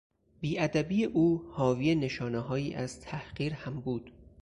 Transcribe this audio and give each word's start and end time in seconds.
بیادبی 0.41 1.05
او 1.05 1.45
حاوی 1.51 1.95
نشانههایی 1.95 2.73
از 2.73 3.01
تحقیر 3.01 3.53
هم 3.53 3.79
بود. 3.81 4.11